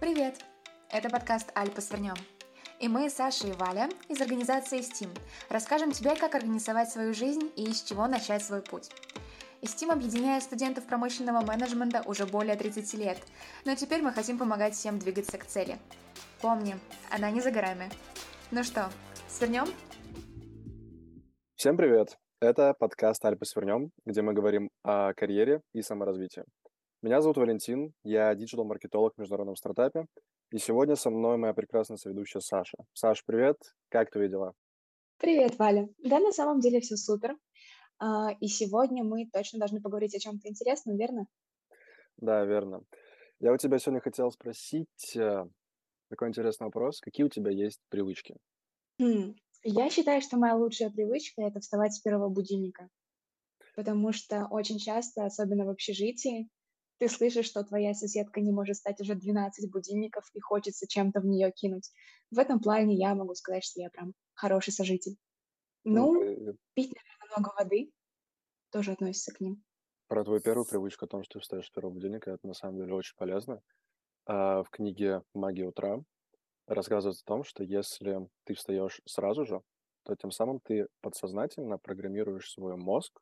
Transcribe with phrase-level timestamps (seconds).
[0.00, 0.36] Привет!
[0.90, 2.14] Это подкаст «Альпа свернем».
[2.78, 5.10] И мы, Саша и Валя, из организации STEAM,
[5.50, 8.90] расскажем тебе, как организовать свою жизнь и с чего начать свой путь.
[9.60, 13.18] STEAM объединяет студентов промышленного менеджмента уже более 30 лет,
[13.64, 15.76] но теперь мы хотим помогать всем двигаться к цели.
[16.40, 16.76] Помни,
[17.10, 17.90] она не за горами.
[18.52, 18.90] Ну что,
[19.26, 19.66] свернем?
[21.56, 22.16] Всем привет!
[22.40, 26.44] Это подкаст «Альпы свернем», где мы говорим о карьере и саморазвитии.
[27.00, 30.06] Меня зовут Валентин, я диджитал-маркетолог в международном стартапе,
[30.50, 32.76] и сегодня со мной моя прекрасная соведущая Саша.
[32.92, 33.56] Саш, привет,
[33.88, 34.52] как твои дела?
[35.18, 35.88] Привет, Валя.
[35.98, 37.36] Да, на самом деле все супер.
[38.00, 41.28] А, и сегодня мы точно должны поговорить о чем-то интересном, верно?
[42.16, 42.82] Да, верно.
[43.38, 45.46] Я у тебя сегодня хотел спросить э,
[46.10, 47.00] такой интересный вопрос.
[47.00, 48.34] Какие у тебя есть привычки?
[49.00, 52.88] Хм, Я считаю, что моя лучшая привычка– это вставать с первого будильника,
[53.76, 56.48] потому что очень часто, особенно в общежитии,
[56.98, 61.26] ты слышишь, что твоя соседка не может стать уже 12 будильников и хочется чем-то в
[61.26, 61.90] нее кинуть.
[62.30, 65.16] В этом плане я могу сказать, что я прям хороший сожитель.
[65.84, 67.92] Ну, Ну, э, пить, наверное, много воды
[68.72, 69.64] тоже относится к ним.
[70.06, 72.76] Про твою первую привычку о том, что ты встаешь с первого будильника, это на самом
[72.78, 73.60] деле очень полезно.
[74.26, 76.00] А, В книге «Магия утра»
[76.66, 79.62] рассказывается о том, что если ты встаешь сразу же,
[80.04, 83.20] то тем самым ты подсознательно программируешь свой мозг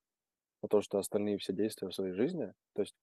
[0.63, 2.97] на то, что остальные все действия в своей жизни, то есть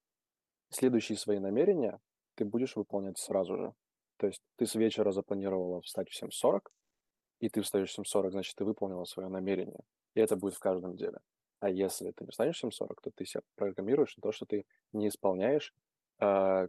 [0.75, 1.99] следующие свои намерения
[2.35, 3.73] ты будешь выполнять сразу же.
[4.17, 6.71] То есть ты с вечера запланировала встать в 7.40,
[7.39, 9.81] и ты встаешь в 7.40, значит, ты выполнила свое намерение.
[10.15, 11.19] И это будет в каждом деле.
[11.59, 14.65] А если ты не встанешь в 7.40, то ты себя программируешь на то, что ты
[14.93, 15.73] не исполняешь
[16.19, 16.67] а,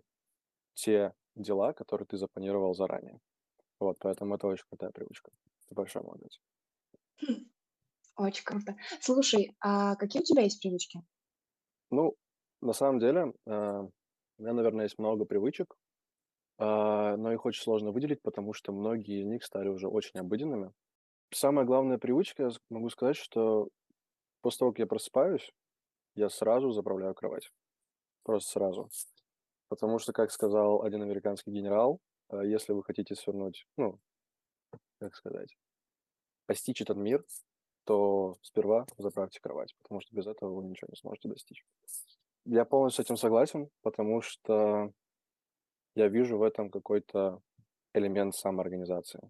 [0.75, 3.21] те дела, которые ты запланировал заранее.
[3.81, 5.31] Вот, поэтому это очень крутая привычка.
[5.69, 6.41] Ты большой молодец.
[7.21, 7.51] Хм,
[8.17, 8.77] Очень круто.
[9.01, 11.03] Слушай, а какие у тебя есть привычки?
[11.91, 12.15] Ну,
[12.65, 13.83] на самом деле, а,
[14.39, 15.77] у меня, наверное, есть много привычек,
[16.59, 20.73] а, но их очень сложно выделить, потому что многие из них стали уже очень обыденными.
[21.33, 23.69] Самая главная привычка, я могу сказать, что
[24.43, 25.53] после того, как я просыпаюсь,
[26.15, 27.51] я сразу заправляю кровать.
[28.25, 28.89] Просто сразу.
[29.69, 33.99] Потому что, как сказал один американский генерал, а, если вы хотите свернуть, ну,
[34.99, 35.57] как сказать,
[36.47, 37.25] постичь этот мир,
[37.85, 41.65] то сперва заправьте кровать, потому что без этого вы ничего не сможете достичь.
[42.47, 44.93] Я полностью с этим согласен, потому что
[45.95, 47.41] я вижу в этом какой-то
[47.95, 49.21] элемент самоорганизации.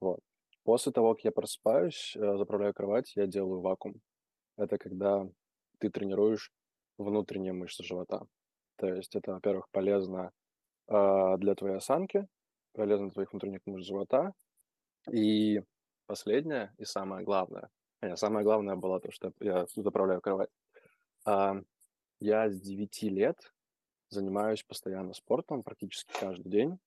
[0.00, 0.20] Вот.
[0.62, 4.00] После того, как я просыпаюсь, э, заправляю кровать, я делаю вакуум.
[4.56, 5.26] Это когда
[5.78, 6.52] ты тренируешь
[6.98, 8.26] внутренние мышцы живота.
[8.76, 10.32] То есть это, во-первых, полезно
[10.86, 12.26] а, для твоей осанки,
[12.72, 14.32] полезно для твоих внутренних мышц живота.
[15.10, 15.62] И
[16.06, 17.70] последнее, и самое главное,
[18.00, 20.50] а самое главное было то, что я заправляю кровать.
[21.24, 21.56] А,
[22.20, 23.52] я с 9 лет
[24.10, 26.78] занимаюсь постоянно спортом практически каждый день.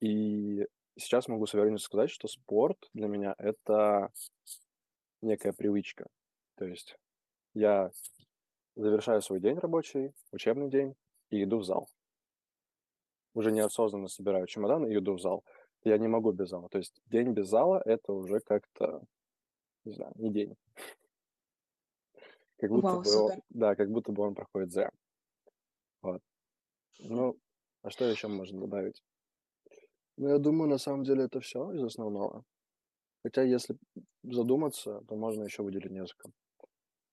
[0.00, 4.10] И сейчас могу с уверенностью сказать, что спорт для меня это
[5.22, 6.06] некая привычка.
[6.56, 6.96] То есть
[7.54, 7.90] я
[8.76, 10.94] завершаю свой день рабочий, учебный день,
[11.30, 11.88] и иду в зал.
[13.34, 15.44] Уже неосознанно собираю чемодан и иду в зал.
[15.84, 16.68] Я не могу без зала.
[16.68, 19.02] То есть день без зала– это уже как-то,
[19.84, 20.56] не знаю, не день.
[22.60, 23.42] Как будто Вау, бы, супер.
[23.48, 24.90] да, как будто бы он проходит зря.
[26.02, 26.20] Вот.
[26.98, 27.36] Ну,
[27.82, 29.02] а что еще можно добавить?
[30.18, 32.44] Ну, я думаю, на самом деле это все из основного.
[33.22, 33.76] Хотя, если
[34.22, 36.30] задуматься, то можно еще выделить несколько.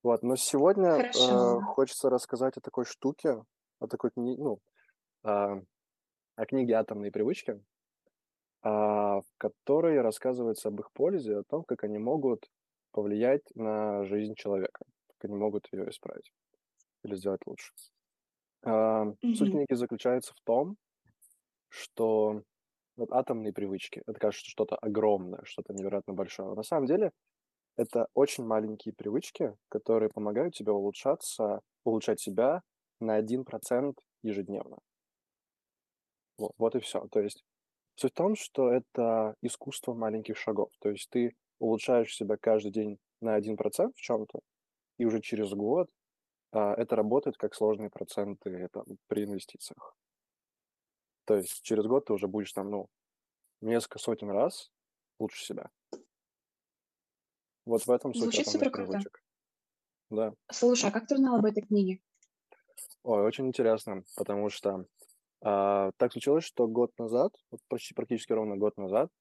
[0.04, 1.62] Вот, но сегодня э, Хорошо.
[1.62, 3.44] хочется рассказать о такой штуке,
[3.80, 4.60] о такой книге, ну,
[5.24, 5.62] а,
[6.36, 7.62] о книге «Атомные привычки»,
[8.62, 12.46] а, в которой рассказывается об их пользе, о том, как они могут
[12.92, 14.86] повлиять на жизнь человека,
[15.28, 16.32] они могут ее исправить
[17.04, 17.72] или сделать лучше.
[18.66, 20.78] А, Суть книги заключается в том,
[21.70, 22.42] что
[22.96, 26.54] вот атомные привычки, это кажется что-то огромное, что-то невероятно большое.
[26.56, 27.12] На самом деле
[27.78, 32.64] это очень маленькие привычки, которые помогают тебе улучшаться, улучшать себя
[33.00, 34.78] на 1% ежедневно.
[36.38, 37.08] Вот, вот и все.
[37.12, 37.44] То есть
[37.96, 40.70] суть в том, что это искусство маленьких шагов.
[40.80, 44.40] То есть ты улучшаешь себя каждый день на 1% в чем-то,
[44.98, 45.90] и уже через год
[46.52, 49.96] а, это работает как сложные проценты там, при инвестициях.
[51.26, 52.88] То есть через год ты уже будешь там, ну,
[53.62, 54.72] несколько сотен раз
[55.20, 55.70] лучше себя.
[57.66, 58.92] Вот в этом суть Звучит супер круто.
[58.92, 59.22] привычек.
[60.10, 60.34] Да.
[60.52, 62.00] Слушай, а как ты узнал об этой книге?
[63.04, 64.86] Ой, очень интересно, потому что
[65.42, 69.12] а, так случилось, что год назад, вот почти практически ровно год назад,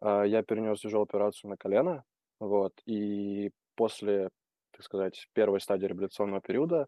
[0.00, 2.04] а, я перенес тяжелую операцию на колено,
[2.38, 4.30] вот, и после,
[4.76, 6.86] так сказать, первой стадии реабилитационного периода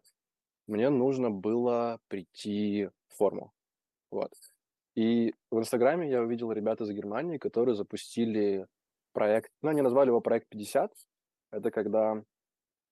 [0.67, 3.51] мне нужно было прийти в форму,
[4.11, 4.31] вот.
[4.95, 8.67] И в Инстаграме я увидел ребят из Германии, которые запустили
[9.13, 10.91] проект, ну, они назвали его проект 50.
[11.51, 12.23] Это когда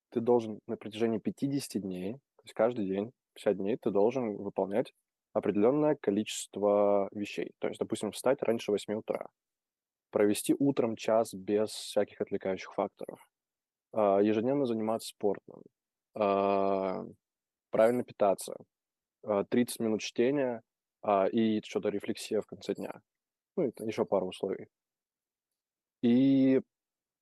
[0.09, 4.93] ты должен на протяжении 50 дней, то есть каждый день, 50 дней, ты должен выполнять
[5.33, 7.51] определенное количество вещей.
[7.59, 9.27] То есть, допустим, встать раньше 8 утра,
[10.09, 13.19] провести утром час без всяких отвлекающих факторов,
[13.93, 15.63] ежедневно заниматься спортом,
[16.13, 17.05] а,
[17.69, 18.55] правильно питаться,
[19.49, 20.61] 30 а, минут чтения
[21.31, 23.01] и что-то рефлексия в конце дня.
[23.55, 24.67] Ну, и еще пару условий.
[26.01, 26.61] И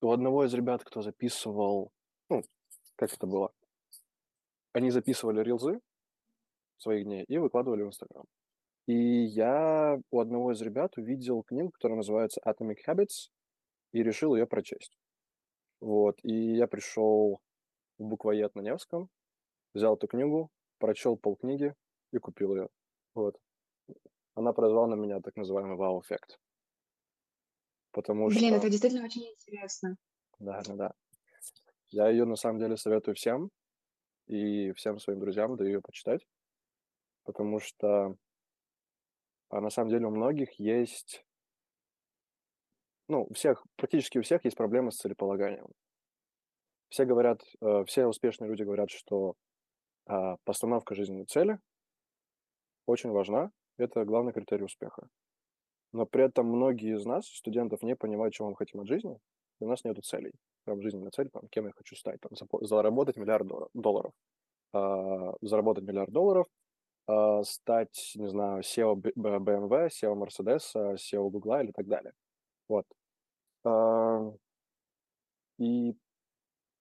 [0.02, 1.92] у одного из ребят, кто записывал,
[2.30, 2.44] ну,
[2.96, 3.52] как это было,
[4.74, 5.80] они записывали рилзы
[6.78, 8.26] своих дней и выкладывали в Инстаграм.
[8.88, 13.30] И я у одного из ребят увидел книгу, которая называется Atomic Habits,
[13.92, 14.98] и решил ее прочесть.
[15.86, 17.42] Вот, и я пришел
[18.00, 19.08] в буквоед на Невском,
[19.76, 20.50] взял эту книгу,
[20.80, 21.76] прочел полкниги
[22.12, 22.70] и купил ее.
[23.14, 23.40] Вот.
[24.34, 26.40] Она произвела на меня так называемый вау-эффект.
[27.92, 28.56] Потому Блин, что...
[28.56, 29.96] это действительно очень интересно.
[30.40, 30.94] Да, да, да.
[31.92, 33.52] Я ее на самом деле советую всем
[34.26, 36.26] и всем своим друзьям даю ее почитать,
[37.26, 38.16] потому что
[39.50, 41.24] а на самом деле у многих есть,
[43.07, 45.68] ну, у всех, практически у всех есть проблемы с целеполаганием.
[46.90, 49.36] Все говорят, э, все успешные люди говорят, что
[50.07, 51.60] а, постановка жизненной цели
[52.86, 55.07] очень важна, это главный критерий успеха.
[55.92, 59.18] Но при этом многие из нас, студентов, не понимают, чего мы хотим от жизни,
[59.60, 60.34] и у нас нет целей.
[60.66, 62.31] Прям жизненная цель, там, кем я хочу стать, там,
[62.62, 64.12] заработать миллиард долларов.
[64.74, 66.48] А, заработать миллиард долларов,
[67.08, 72.13] а, стать, не знаю, SEO BMW, SEO Mercedes, SEO Google или так далее.
[72.68, 72.86] Вот.
[73.64, 74.32] А,
[75.58, 75.96] и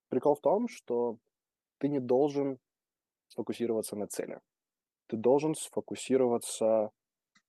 [0.09, 1.19] прикол в том, что
[1.79, 2.59] ты не должен
[3.29, 4.41] сфокусироваться на цели.
[5.07, 6.91] Ты должен сфокусироваться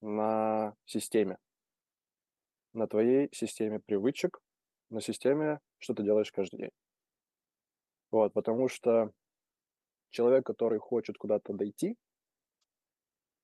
[0.01, 1.37] на системе,
[2.73, 4.39] на твоей системе привычек,
[4.89, 6.71] на системе, что ты делаешь каждый день.
[8.11, 9.11] Вот, потому что
[10.09, 11.97] человек, который хочет куда-то дойти,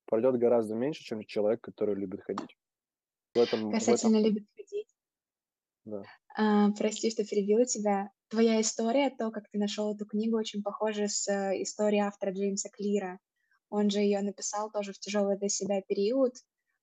[0.06, 2.58] пройдет гораздо меньше, чем человек, который любит ходить.
[3.34, 4.34] В этом, Касательно в этом...
[4.34, 4.61] любит ходить.
[5.86, 6.04] Да.
[6.38, 8.12] А, прости, что перебила тебя.
[8.30, 12.70] Твоя история, то, как ты нашел эту книгу, очень похожа с э, историей автора Джеймса
[12.70, 13.20] Клира.
[13.70, 16.34] Он же ее написал тоже в тяжелый для себя период,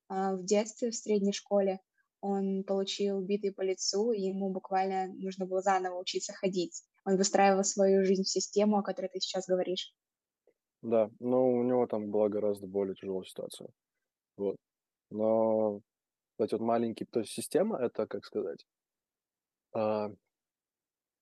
[0.08, 1.80] а, в детстве, в средней школе.
[2.20, 6.82] Он получил биты по лицу, и ему буквально нужно было заново учиться ходить.
[7.04, 9.94] Он выстраивал свою жизнь в систему, о которой ты сейчас говоришь.
[10.82, 13.68] Да, но у него там была гораздо более тяжелая ситуация.
[14.36, 14.56] Вот.
[15.10, 15.80] Но
[16.38, 18.64] эти вот маленькие, то есть система, это, как сказать,
[19.78, 20.10] а,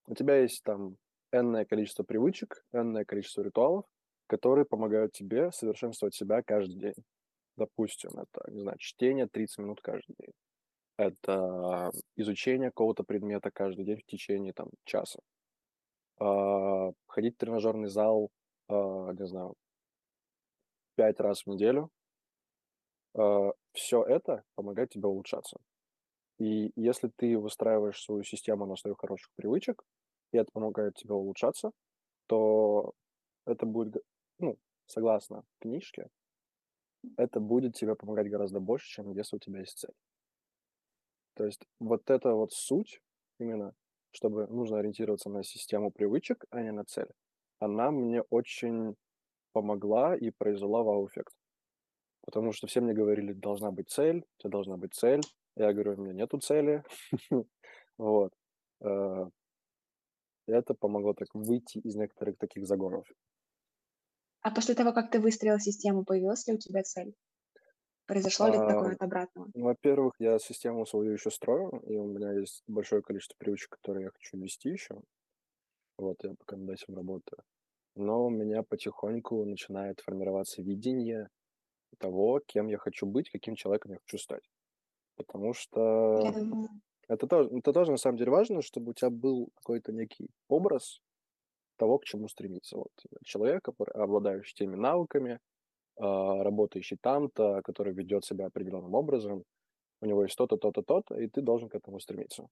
[0.06, 0.97] у тебя есть там
[1.32, 3.85] энное количество привычек, энное количество ритуалов,
[4.26, 6.94] которые помогают тебе совершенствовать себя каждый день.
[7.56, 10.32] Допустим, это, не знаю, чтение 30 минут каждый день.
[10.97, 15.19] Это изучение какого-то предмета каждый день в течение там часа.
[16.19, 18.31] А, ходить в тренажерный зал,
[18.69, 19.55] а, не знаю,
[20.94, 21.91] пять раз в неделю.
[23.14, 25.58] А, Все это помогает тебе улучшаться.
[26.38, 29.83] И если ты выстраиваешь свою систему на своих хороших привычек,
[30.33, 31.71] и это помогает тебе улучшаться,
[32.27, 32.93] то
[33.47, 34.03] это будет,
[34.38, 36.09] ну, согласно книжке,
[37.17, 39.94] это будет тебе помогать гораздо больше, чем если у тебя есть цель.
[41.34, 43.01] То есть вот эта вот суть
[43.39, 43.75] именно,
[44.10, 47.08] чтобы нужно ориентироваться на систему привычек, а не на цель,
[47.58, 48.96] она мне очень
[49.53, 51.34] помогла и произвела вау-эффект.
[52.22, 55.22] Потому что все мне говорили, должна быть цель, у тебя должна быть цель.
[55.56, 56.84] Я говорю, у меня нету цели.
[57.98, 58.31] Вот.
[58.82, 59.25] Э,
[60.46, 63.06] это помогло так выйти из некоторых таких загонов.
[64.43, 67.15] А после того, как ты выстроил систему, появилась ли у тебя цель?
[68.06, 69.48] Произошло ли такое от обратного?
[69.55, 74.10] Во-первых, я систему свою еще строю, и у меня есть большое количество привычек, которые я
[74.10, 75.01] хочу ввести еще.
[75.98, 77.43] Вот, я пока над этим работаю.
[77.96, 81.29] Но у меня потихоньку начинает формироваться видение
[81.98, 84.44] того, кем я хочу быть, каким человеком я хочу стать.
[85.17, 86.35] Потому что
[87.08, 91.01] это тоже, это тоже на самом деле важно, чтобы у тебя был какой-то некий образ
[91.77, 92.77] того, к чему стремиться.
[92.79, 92.91] Вот
[93.25, 95.41] человека, обладающий теми навыками,
[95.99, 99.44] а, работающий там-то, который ведет себя определенным образом,
[100.03, 102.49] у него есть то-то, то-то, то-то, и ты должен к этому стремиться.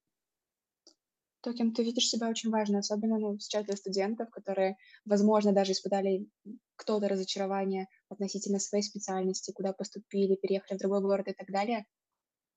[1.42, 5.70] То, кем ты видишь себя, очень важно, особенно ну, сейчас для студентов, которые, возможно, даже
[5.72, 6.28] испытали
[6.74, 11.86] кто-то разочарование относительно своей специальности, куда поступили, переехали в другой город и так далее.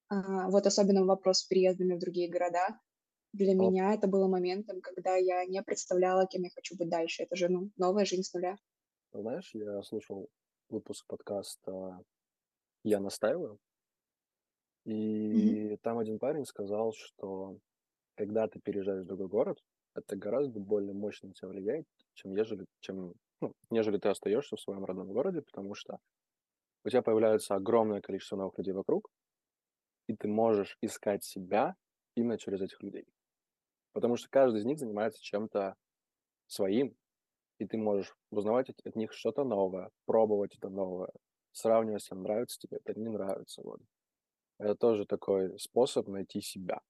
[0.10, 2.80] А, вот особенно вопрос с переездами в другие города.
[3.34, 3.56] Для О.
[3.56, 7.24] меня это было моментом, когда я не представляла, кем я хочу быть дальше.
[7.24, 8.58] Это же ну, новая жизнь с нуля.
[9.12, 10.30] Знаешь, я слушал
[10.70, 12.00] выпуск подкаста
[12.84, 13.60] «Я настаиваю».
[14.86, 17.58] И там один парень сказал, что
[18.16, 19.60] когда ты переезжаешь в другой город,
[19.96, 24.62] это гораздо более мощно на тебя влияет, чем ежели, чем, ну, нежели ты остаешься в
[24.62, 26.00] своем родном городе, потому что
[26.86, 29.10] у тебя появляется огромное количество новых людей вокруг,
[30.08, 31.76] и ты можешь искать себя
[32.16, 33.06] именно через этих людей.
[33.94, 35.76] Потому что каждый из них занимается чем-то
[36.48, 36.96] своим,
[37.60, 41.12] и ты можешь узнавать от, от них что-то новое, пробовать это новое,
[41.52, 43.62] сравнивать, если нравится тебе, это не нравится.
[43.64, 43.82] Вот.
[44.60, 46.82] Это тоже такой способ найти себя.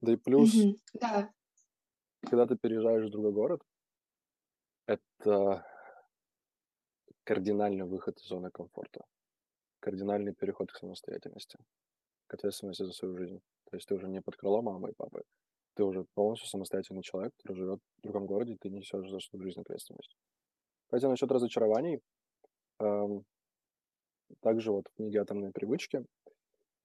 [0.00, 0.54] Да и плюс.
[0.94, 1.30] Да.
[2.22, 3.62] когда ты переезжаешь в другой город,
[4.86, 5.66] это
[7.24, 9.04] кардинальный выход из зоны комфорта,
[9.80, 11.58] кардинальный переход к самостоятельности,
[12.30, 13.40] к ответственности за свою жизнь.
[13.70, 15.22] То есть ты уже не под крылом мамы и папы,
[15.74, 19.42] ты уже полностью самостоятельный человек, который живет в другом городе, и ты несешь за свою
[19.42, 20.16] жизнь ответственность.
[20.84, 22.00] Кстати, насчет разочарований,
[22.78, 23.24] эм,
[24.40, 26.04] также вот в книге «Атомные привычки»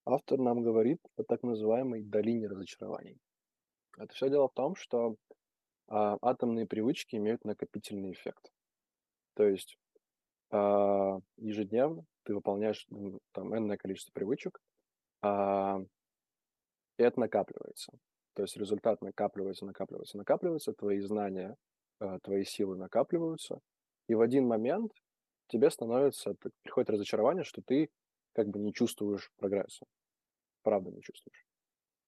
[0.06, 3.18] автор нам говорит о так называемой долине разочарований.
[3.98, 5.16] Это все дело в том, что
[5.88, 8.52] а, атомные привычки имеют накопительный эффект.
[9.36, 9.78] То есть
[10.52, 12.88] а, ежедневно ты выполняешь
[13.32, 14.60] там энное количество привычек,
[15.26, 15.80] а,
[16.98, 17.92] и это накапливается.
[18.36, 21.56] То есть результат накапливается, накапливается, накапливается, твои знания,
[22.00, 23.60] а, твои силы накапливаются,
[24.08, 24.92] и в один момент
[25.48, 27.90] тебе становится, приходит разочарование, что ты
[28.34, 29.86] как бы не чувствуешь прогресса.
[30.62, 31.46] Правда не чувствуешь.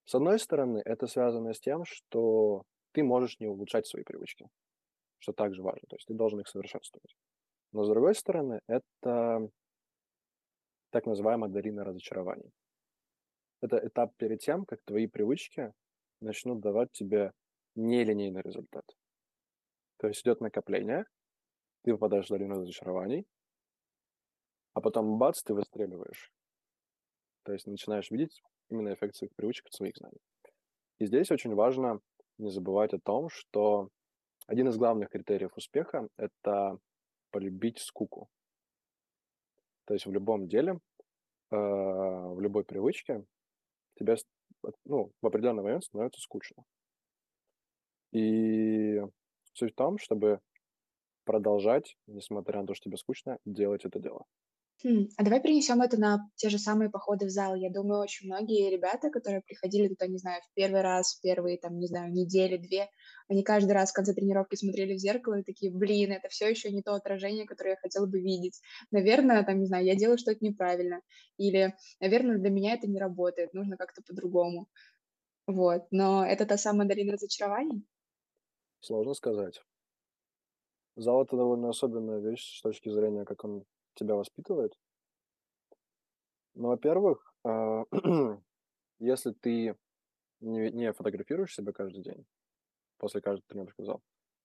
[0.06, 4.48] С одной стороны, это связано с тем, что ты можешь не улучшать свои привычки,
[5.20, 5.88] что также важно.
[5.90, 7.16] То есть ты должен их совершенствовать.
[7.72, 9.50] Но с другой стороны, это
[10.92, 12.52] так называемая долина разочарований.
[13.62, 15.74] Это этап перед тем, как твои привычки
[16.22, 17.32] начнут давать тебе
[17.76, 18.86] нелинейный результат.
[19.98, 21.06] То есть идет накопление,
[21.84, 23.26] ты попадаешь в долину разочарований,
[24.74, 26.32] а потом бац, ты выстреливаешь.
[27.44, 30.20] То есть начинаешь видеть именно эффект своих привычек своих знаний.
[31.00, 32.00] И здесь очень важно
[32.38, 33.90] не забывать о том, что
[34.46, 36.78] один из главных критериев успеха– это
[37.32, 38.30] полюбить скуку.
[39.86, 40.80] То есть в любом деле,
[41.52, 43.24] э, в любой привычке
[43.98, 44.26] тебе с-
[44.86, 46.64] ну, в определенный момент становится скучно.
[48.12, 49.02] И
[49.54, 50.40] суть в том, чтобы
[51.26, 54.26] продолжать, несмотря на то, что тебе скучно, делать это дело.
[54.84, 57.56] Хм, а давай перенесем это на те же самые походы в зал.
[57.56, 61.58] Я думаю, очень многие ребята, которые приходили туда, не знаю, в первый раз, в первые,
[61.58, 62.88] там, не знаю, недели, две,
[63.28, 66.72] они каждый раз в конце тренировки смотрели в зеркало и такие, блин, это все еще
[66.72, 68.62] не то отражение, которое я хотела бы видеть.
[68.92, 71.02] Наверное, там, не знаю, я делаю что-то неправильно.
[71.38, 74.68] Или, наверное, для меня это не работает, нужно как-то по-другому.
[75.48, 75.88] Вот.
[75.90, 77.84] Но это та самая долина разочарований?
[78.80, 79.64] Сложно сказать.
[80.96, 83.66] Зал– это довольно особенная вещь с точки зрения, как он
[83.98, 84.74] тебя воспитывает.
[86.56, 87.84] Ну, во-первых, а,
[89.00, 89.76] если ты
[90.40, 92.26] не, фотографируешь себя каждый день,
[92.98, 94.02] после каждой тренировки в зал,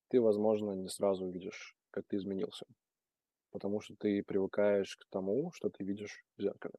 [0.09, 2.67] ты, возможно, не сразу увидишь, как ты изменился.
[3.51, 6.75] Потому что ты привыкаешь к тому, что ты видишь в зеркале.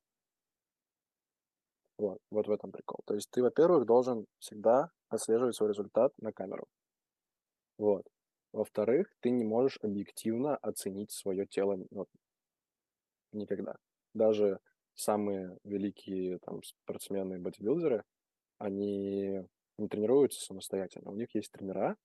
[1.97, 2.99] Вот, вот в этом прикол.
[3.05, 6.65] То есть ты, во-первых, должен всегда отслеживать свой результат на камеру.
[7.77, 8.05] Вот.
[8.51, 12.07] Во-вторых, ты не можешь объективно оценить свое тело вот,
[13.37, 13.75] никогда.
[14.13, 14.59] Даже
[14.95, 18.03] самые великие там, спортсмены и бодибилдеры,
[18.57, 19.47] они
[19.77, 21.11] не тренируются самостоятельно.
[21.11, 21.97] У них есть тренера,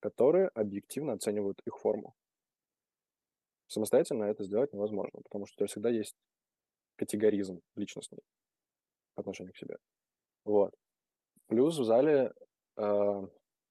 [0.00, 2.14] которые объективно оценивают их форму.
[3.68, 6.16] Самостоятельно это сделать невозможно, потому что у тебя всегда есть
[6.96, 8.20] категоризм личностный
[9.14, 9.76] по отношению к себе.
[10.44, 10.74] Вот.
[11.48, 12.32] Плюс в зале
[12.76, 13.26] э,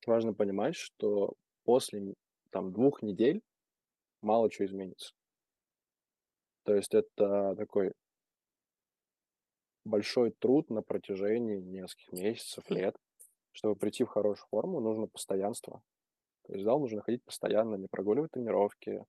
[0.06, 1.34] важно понимать, что
[1.64, 2.14] после
[2.52, 3.42] там двух недель
[4.22, 5.14] мало чего изменится.
[6.66, 7.94] То есть это такой
[9.86, 12.96] большой труд на протяжении нескольких месяцев, лет.
[13.52, 15.82] Чтобы прийти в хорошую форму, нужно постоянство.
[16.44, 19.06] То есть в зал нужно ходить постоянно, не прогуливать тренировки,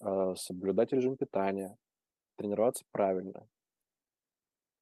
[0.00, 1.76] э, соблюдать режим питания,
[2.36, 3.46] тренироваться правильно.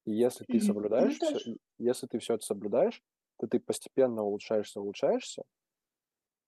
[0.05, 0.53] И если ты.
[0.53, 1.57] Ну, соблюдаешь все, тоже.
[1.77, 3.01] если ты все это соблюдаешь,
[3.37, 5.43] то ты постепенно улучшаешься, улучшаешься,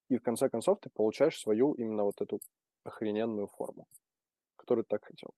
[0.10, 2.40] и в конце концов ты получаешь свою именно вот эту
[2.84, 3.88] охрененную форму,
[4.66, 5.32] которую ты так хотел.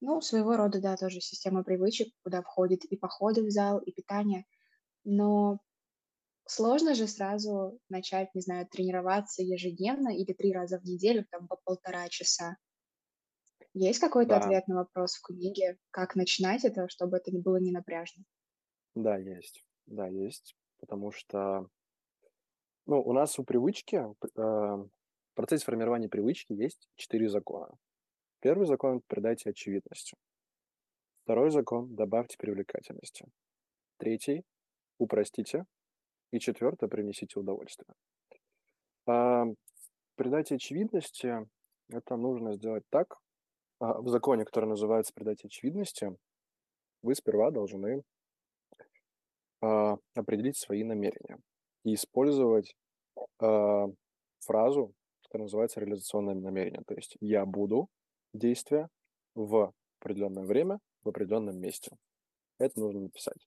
[0.00, 4.44] Ну, своего рода, да, тоже система привычек, куда входит и походы в зал, и питание.
[5.04, 5.60] Но
[6.46, 11.56] сложно же сразу начать, не знаю, тренироваться ежедневно или три раза в неделю, там, по
[11.64, 12.56] полтора часа.
[13.72, 17.56] Есть какой-то Да, ответ на вопрос в книге, как начинать это, чтобы это не было
[17.56, 18.24] не напряжно?
[18.94, 19.64] да, есть.
[19.86, 20.56] Да, есть.
[20.78, 21.68] Потому что,
[22.86, 23.96] ну, у нас у привычки,
[24.36, 24.84] э,
[25.38, 27.68] процессе формирования привычки есть четыре закона.
[28.40, 30.16] Первый закон– придайте очевидности.
[31.22, 33.24] Второй закон– добавьте привлекательности.
[33.98, 34.42] Третий–
[34.98, 35.64] упростите.
[36.32, 37.94] И четвертое– принесите удовольствие.
[39.06, 39.44] А,
[40.16, 41.46] придать очевидности–
[41.88, 43.16] это нужно сделать так.
[43.78, 46.16] А, в законе, который называется «придать очевидности»,
[47.02, 48.02] вы сперва должны
[49.60, 51.38] а, определить свои намерения
[51.84, 52.74] и использовать
[53.38, 53.86] а,
[54.40, 54.94] фразу,
[55.28, 56.82] которая называется реализационное намерение.
[56.86, 57.88] То есть я буду
[58.32, 58.88] действия
[59.34, 61.96] в определенное время в определенном месте.
[62.58, 63.46] Это нужно написать.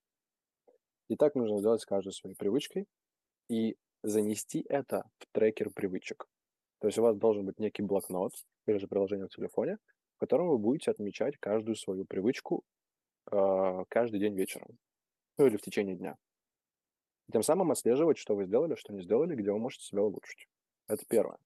[1.10, 2.86] И так нужно сделать с каждой своей привычкой
[3.50, 6.26] и занести это в трекер привычек.
[6.80, 8.34] То есть у вас должен быть некий блокнот
[8.68, 9.78] или же приложение в телефоне,
[10.16, 12.64] в котором вы будете отмечать каждую свою привычку
[13.32, 14.78] э, каждый день вечером.
[15.38, 16.16] Ну или в течение дня.
[17.32, 20.48] Тем самым отслеживать, что вы сделали, что не сделали, где вы можете себя улучшить.
[20.88, 21.38] Это первое.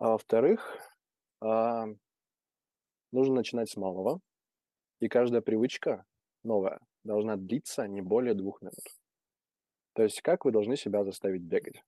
[0.00, 0.78] А во-вторых,
[1.42, 1.84] э,
[3.12, 4.20] нужно начинать с малого.
[4.98, 6.06] И каждая привычка
[6.42, 8.80] новая должна длиться не более двух минут.
[9.92, 11.84] То есть как вы должны себя заставить бегать?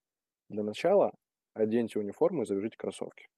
[0.51, 1.13] Для начала
[1.55, 3.29] оденьте униформу и завяжите кроссовки.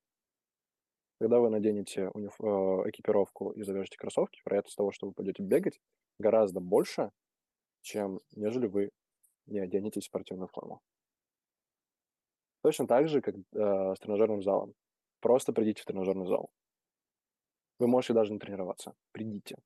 [1.21, 2.35] Когда вы наденете униф...
[2.41, 5.79] Э, экипировку и завяжете кроссовки, вероятность того, что вы пойдете бегать,
[6.19, 7.13] гораздо больше,
[7.83, 8.91] чем нежели вы
[9.47, 10.83] не оденете спортивную форму.
[12.65, 14.73] Точно так же, как э, с тренажерным залом.
[15.21, 16.49] Просто придите в тренажерный зал.
[17.79, 18.95] Вы можете даже не тренироваться.
[19.13, 19.57] Придите.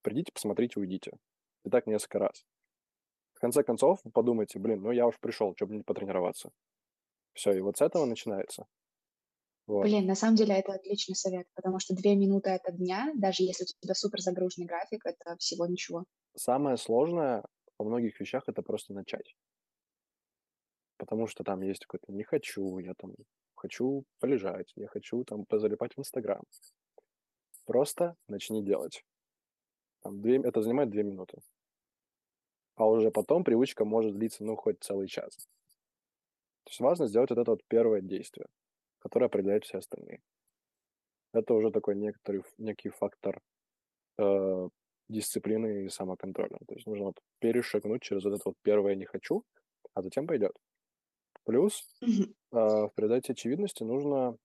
[0.00, 1.12] Придите, посмотрите, уйдите.
[1.66, 2.46] И так несколько раз.
[3.34, 6.52] В конце концов, вы подумайте, блин, ну я уж пришел, что бы не потренироваться.
[7.34, 8.64] Все, и вот с этого начинается.
[9.66, 9.82] Вот.
[9.82, 13.64] Блин, на самом деле это отличный совет, потому что две минуты это дня, даже если
[13.64, 16.06] у тебя супер загруженный график, это всего ничего.
[16.34, 17.44] Самое сложное
[17.78, 19.34] во многих вещах это просто начать.
[20.98, 23.12] Потому что там есть какой-то «не хочу», я там
[23.54, 26.42] хочу полежать, я хочу там позалипать в Инстаграм.
[27.64, 29.04] Просто начни делать.
[30.02, 31.40] Там, две, это занимает две минуты.
[32.76, 35.34] А уже потом привычка может длиться, ну, хоть целый час.
[36.64, 38.46] То есть важно сделать вот это вот первое действие,
[38.98, 40.20] которое определяет все остальные.
[41.32, 43.40] Это уже такой некоторый, некий фактор
[44.18, 44.68] э,
[45.08, 46.58] дисциплины и самоконтроля.
[46.66, 49.42] То есть нужно вот перешагнуть через вот это вот первое «не хочу»,
[49.94, 50.56] а затем пойдет.
[51.46, 52.06] Плюс э,
[52.50, 54.36] в передаче очевидности нужно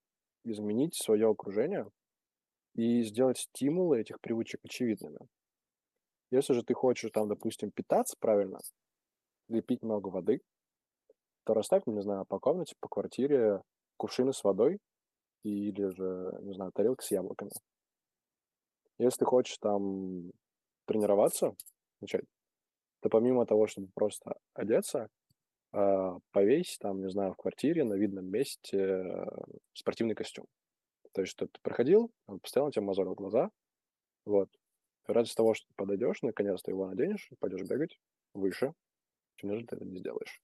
[0.46, 1.88] изменить свое окружение,
[2.76, 5.20] и сделать стимулы этих привычек очевидными.
[6.32, 8.60] Если же ты хочешь, там, допустим, питаться правильно
[9.50, 10.42] или пить много воды,
[11.44, 13.62] то расставь, не знаю, по комнате, по квартире
[13.98, 14.80] кувшины с водой
[15.44, 17.52] или же, не знаю, тарелки с яблоками.
[18.98, 20.32] Если ты хочешь там
[20.86, 21.56] тренироваться,
[22.00, 22.26] начать,
[23.02, 25.21] то помимо того, чтобы просто одеться, а,
[25.72, 29.26] повесь там, не знаю, в квартире на видном месте э,
[29.74, 30.46] спортивный костюм.
[31.14, 33.52] То есть, что ты проходил, он постоянно тебе мозолил глаза,
[34.26, 34.50] вот.
[35.08, 38.00] Ради того, что ты подойдешь, наконец-то его наденешь, пойдешь бегать
[38.34, 38.74] выше,
[39.38, 40.42] чем нежели ты это не сделаешь.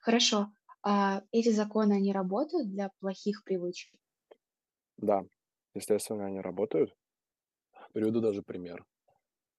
[0.00, 0.52] Хорошо.
[0.82, 3.92] А эти законы, они работают для плохих привычек?
[4.98, 5.24] Да,
[5.74, 6.94] естественно, они работают.
[7.92, 8.84] Приведу даже пример.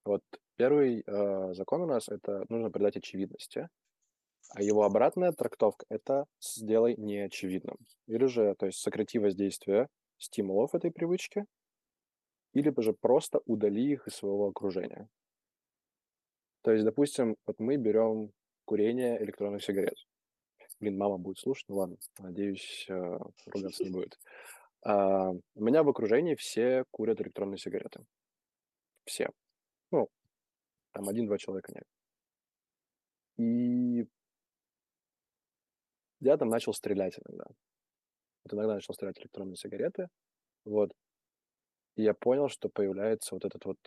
[0.05, 0.23] Вот
[0.55, 3.69] первый э, закон у нас это нужно придать очевидности.
[4.49, 7.77] А его обратная трактовка– это сделай неочевидным.
[8.07, 11.45] Или же, то есть сократи воздействие стимулов этой привычки,
[12.53, 15.09] или же просто удали их из своего окружения.
[16.61, 18.31] То есть, допустим, вот мы берем
[18.65, 19.95] курение электронных сигарет.
[20.79, 24.19] Блин, мама будет слушать, ну ладно, надеюсь, э, ругаться не будет.
[24.83, 28.05] А, у меня в окружении все курят электронные сигареты.
[29.05, 29.29] Все.
[29.91, 30.07] Ну,
[30.91, 31.85] там один-два человека нет.
[33.37, 34.07] И
[36.19, 37.45] я там начал стрелять иногда.
[38.43, 40.07] Вот иногда начал стрелять электронные сигареты.
[40.65, 40.91] Вот.
[41.95, 43.77] И я понял, что появляется вот этот вот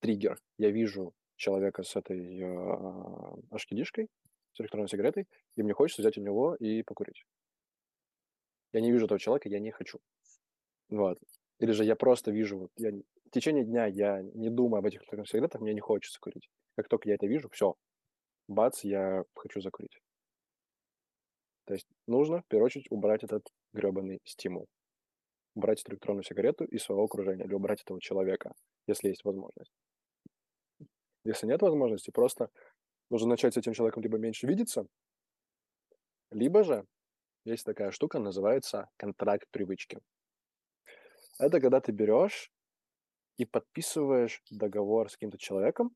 [0.00, 0.38] триггер.
[0.58, 4.08] Я вижу человека с этой э, ашкидишкой,
[4.52, 5.26] с электронной сигаретой,
[5.56, 7.24] и мне хочется взять у него и покурить.
[8.72, 9.98] Я не вижу этого человека, я не хочу.
[10.88, 11.18] Вот.
[11.58, 15.00] Или же я просто вижу, вот я, в течение дня я не думаю об этих
[15.00, 16.48] электронных сигаретах, мне не хочется курить.
[16.76, 17.74] Как только я это вижу, все,
[18.48, 19.98] бац, я хочу закурить.
[21.66, 24.68] То есть нужно, в первую очередь, убрать этот гребаный стимул.
[25.54, 28.54] Убрать эту электронную сигарету из своего окружения или убрать этого человека,
[28.86, 29.72] если есть возможность.
[31.24, 32.50] Если нет возможности, просто
[33.10, 34.86] нужно начать с этим человеком либо меньше видеться,
[36.30, 36.86] либо же
[37.44, 39.98] есть такая штука, называется контракт привычки.
[41.38, 42.52] Это когда ты берешь
[43.38, 45.90] и подписываешь договор с каким-то человеком,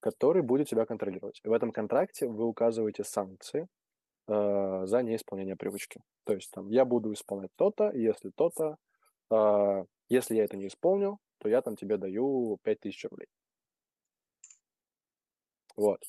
[0.00, 1.40] который будет тебя контролировать.
[1.44, 3.68] И в этом контракте вы указываете санкции,
[4.30, 6.00] э, за неисполнение привычки.
[6.24, 8.76] То есть там я буду исполнять то-то, если то-то,
[9.30, 13.28] э, Если я это не исполню, то я там тебе даю 5000 рублей.
[15.76, 16.00] Вот.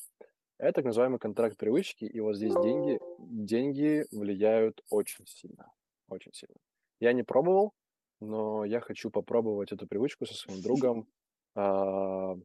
[0.58, 5.72] Это так называемый контракт привычки, и вот здесь деньги, деньги влияют очень сильно,
[6.08, 6.56] очень сильно.
[7.00, 7.74] Я не пробовал,
[8.20, 11.08] но я хочу попробовать эту привычку со своим другом
[11.56, 12.36] а,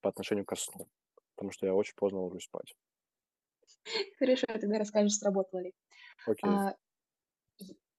[0.00, 0.88] по отношению ко сну,
[1.36, 2.74] потому что я очень поздно ложусь спать.
[4.18, 5.72] Хорошо, тогда расскажешь, сработало ли.
[6.26, 6.50] Окей.
[6.50, 6.74] А,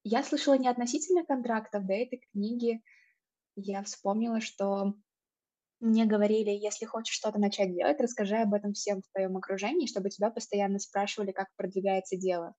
[0.03, 2.81] я слышала не относительно контрактов, да, этой книги.
[3.55, 4.93] Я вспомнила, что
[5.79, 10.09] мне говорили, если хочешь что-то начать делать, расскажи об этом всем в твоем окружении, чтобы
[10.09, 12.53] тебя постоянно спрашивали, как продвигается дело.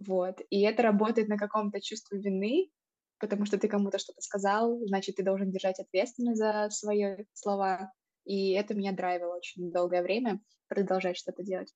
[0.00, 0.40] Вот.
[0.50, 2.70] И это работает на каком-то чувстве вины,
[3.18, 7.92] потому что ты кому-то что-то сказал, значит, ты должен держать ответственность за свои слова.
[8.24, 11.72] И это меня драйвило очень долгое время продолжать что-то делать.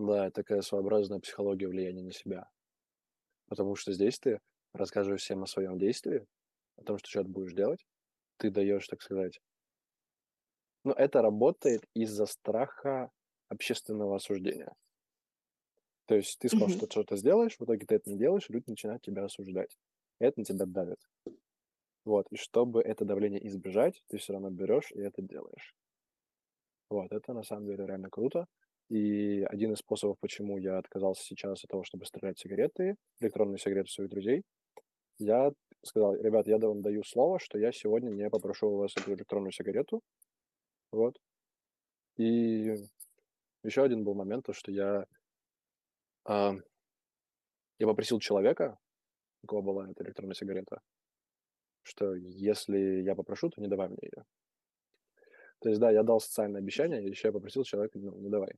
[0.00, 2.50] Да, такая своеобразная психология влияния на себя.
[3.48, 4.40] Потому что здесь ты
[4.72, 6.26] рассказываешь всем о своем действии,
[6.76, 7.86] о том, что что-то будешь делать,
[8.38, 9.40] ты даешь, так сказать,
[10.84, 13.10] ну, это работает из-за страха
[13.48, 14.74] общественного осуждения.
[16.06, 16.68] То есть ты сказал, Мгм.
[16.68, 19.78] что что-то сделаешь, в итоге ты это не делаешь, и люди начинают тебя осуждать.
[20.20, 20.98] И это на тебя давит.
[22.04, 22.26] Вот.
[22.30, 25.74] И чтобы это давление избежать, ты все равно берешь и это делаешь.
[26.88, 27.10] Вот.
[27.12, 28.46] Это на самом деле реально круто.
[28.90, 33.88] И один из способов, почему я отказался сейчас от того, чтобы стрелять сигареты, электронные сигареты
[33.88, 34.42] своих друзей,
[35.18, 35.52] я
[35.84, 39.52] сказал, ребят, я вам даю слово, что я сегодня не попрошу у вас эту электронную
[39.52, 40.00] сигарету.
[40.90, 41.16] Вот.
[42.16, 42.74] И
[43.62, 45.06] еще один был момент, то, что я,
[46.24, 46.54] а,
[47.78, 48.76] я попросил человека,
[49.44, 50.80] у кого была эта электронная сигарета,
[51.82, 54.24] что если я попрошу, то не давай мне ее.
[55.60, 58.54] То есть, да, я дал социальное обещание, еще я попросил человека, ну, не давай.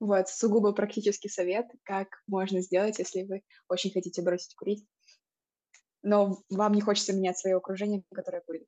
[0.00, 4.86] Вот, сугубо практический совет, как можно сделать, если вы очень хотите бросить курить,
[6.02, 8.66] но вам не хочется менять свое окружение, которое курит.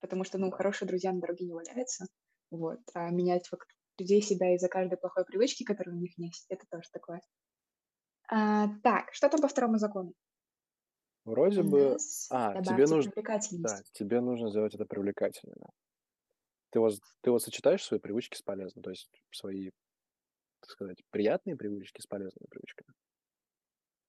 [0.00, 2.06] Потому что, ну, хорошие друзья на дороге не валяются.
[2.50, 2.80] Вот.
[2.94, 6.88] А менять вокруг людей себя из-за каждой плохой привычки, которая у них есть, это тоже
[6.92, 7.20] такое.
[8.28, 10.14] А, так, что там по второму закону?
[11.24, 11.96] Вроде У бы...
[12.30, 13.12] А, тебе нужно...
[13.14, 15.68] Да, тебе нужно сделать это привлекательно.
[16.70, 19.70] Ты вот, ты вот сочетаешь свои привычки с полезным, то есть свои,
[20.62, 22.94] так сказать, приятные привычки с полезными привычками.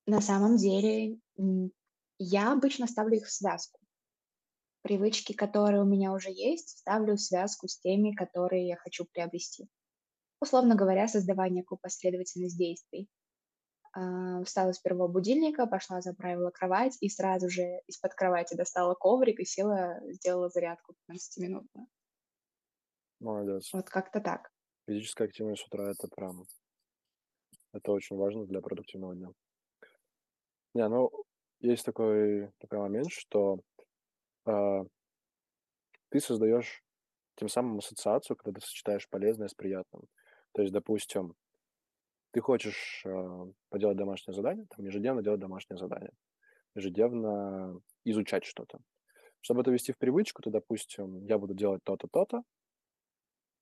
[0.06, 1.18] На самом деле,
[2.20, 3.80] я обычно ставлю их в связку.
[4.82, 9.68] Привычки, которые у меня уже есть, ставлю в связку с теми, которые я хочу приобрести.
[10.42, 13.08] Условно говоря, создавая некую последовательность действий.
[13.94, 19.40] А, Встала с первого будильника, пошла, заправила кровать и сразу же из-под кровати достала коврик
[19.40, 21.88] и села, сделала зарядку 15-минутную.
[23.22, 23.70] Молодец.
[23.72, 24.52] Вот как-то так.
[24.86, 26.44] Физическая активность с утра это прям...
[27.72, 29.30] Это очень важно для продуктивного дня.
[30.74, 31.12] Не, ну,
[31.60, 33.60] есть такой, такой момент, что
[34.46, 34.84] а,
[36.10, 36.84] ты создаешь
[37.36, 40.04] тем самым ассоциацию, когда ты сочетаешь полезное с приятным.
[40.52, 41.34] То есть, допустим,
[42.32, 46.12] ты хочешь а, поделать домашнее задание, там ежедневно делать домашнее задание,
[46.76, 48.80] ежедневно изучать что-то.
[49.42, 52.44] Чтобы это ввести в привычку, то, допустим, я буду делать то-то, то-то,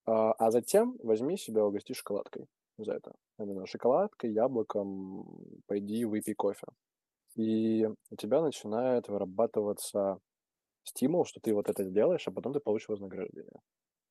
[0.06, 3.14] а, а затем возьми себя угости шоколадкой за это.
[3.40, 5.26] Именно шоколадкой, яблоком,
[5.68, 6.68] пойди выпей кофе.
[7.36, 10.20] И у тебя начинает вырабатываться
[10.84, 13.60] стимул, что ты вот это делаешь, а потом ты получишь вознаграждение.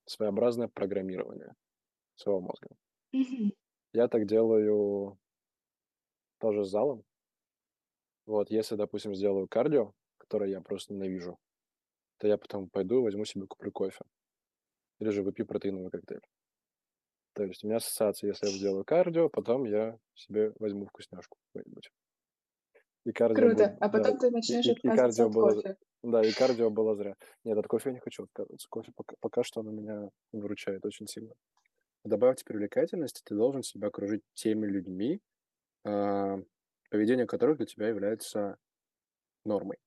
[0.06, 1.54] Своеобразное программирование
[2.16, 2.68] своего мозга.
[3.92, 5.18] Я так делаю
[6.38, 7.04] тоже с залом.
[8.26, 11.38] Вот, если, допустим, сделаю кардио, которое я просто ненавижу,
[12.18, 14.04] то я потом пойду, возьму себе, куплю кофе.
[15.00, 16.22] Или же выпью протеиновый коктейль.
[17.32, 21.90] То есть у меня ассоциация, если я сделаю кардио, потом я себе возьму вкусняшку какую-нибудь.
[23.04, 23.50] И кардио Круто.
[23.50, 25.76] будет, А да, потом ты и, начнешь и, и кардио от было, кофе.
[26.02, 27.14] да, и кардио было зря.
[27.44, 28.66] Нет, от кофе я не хочу отказываться.
[28.70, 31.32] Кофе пока, пока что оно меня выручает очень сильно.
[32.04, 35.20] Добавьте привлекательности, ты должен себя окружить теми людьми,
[35.84, 36.38] а,
[36.90, 38.58] поведение которых для тебя является
[39.44, 39.78] нормой.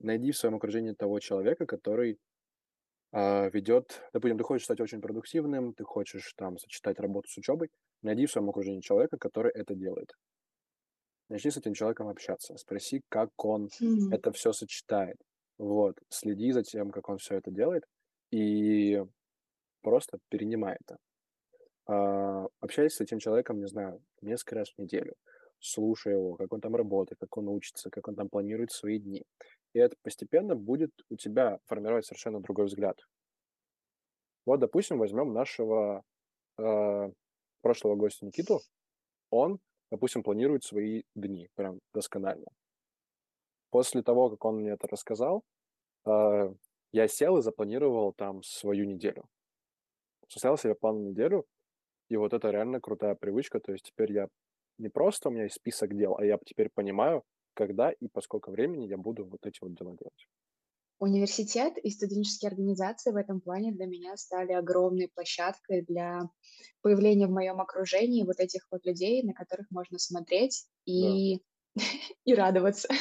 [0.00, 2.18] Найди в своем окружении того человека, который
[3.12, 7.70] ведет, допустим, ты хочешь стать очень продуктивным, ты хочешь там сочетать работу с учебой,
[8.02, 10.14] найди в своем окружении человека, который это делает.
[11.28, 14.10] Начни с этим человеком общаться, спроси, как он Хм.
[14.10, 15.16] это все сочетает.
[15.58, 17.84] Вот, следи за тем, как он все это делает,
[18.30, 19.02] и
[19.82, 20.98] просто перенимай это.
[21.86, 25.14] А, общайся с этим человеком, не знаю, несколько раз в неделю.
[25.60, 29.24] Слушай его, как он там работает, как он учится, как он там планирует свои дни.
[29.72, 32.98] И это постепенно будет у тебя формировать совершенно другой взгляд.
[34.46, 36.02] Вот, допустим, возьмем нашего
[36.58, 37.12] э,
[37.62, 38.60] прошлого гостя Никиту.
[39.30, 42.46] Он, допустим, планирует свои дни прям досконально.
[43.70, 45.44] после того, как он мне это рассказал,
[46.06, 46.54] э,
[46.92, 49.24] я сел и запланировал там свою неделю.
[50.28, 51.44] Составил себе план на неделю,
[52.08, 53.60] и вот это реально крутая привычка.
[53.60, 54.28] То есть теперь я
[54.78, 57.22] не просто у меня есть список дел, а я теперь понимаю,
[57.54, 60.28] когда и по сколько времени я буду вот эти вот дела делать.
[60.98, 66.28] Университет и студенческие организации в этом плане для меня стали огромной площадкой для
[66.82, 71.38] появления в моем окружении вот этих вот людей, на которых можно смотреть и,
[71.74, 71.82] да.
[72.24, 72.96] и радоваться, да,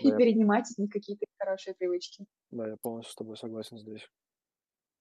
[0.00, 0.16] и я...
[0.16, 2.26] перенимать от них какие-то хорошие привычки.
[2.50, 4.08] Да, я полностью с тобой согласен здесь.